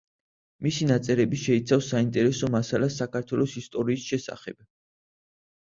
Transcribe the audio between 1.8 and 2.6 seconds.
საინტერესო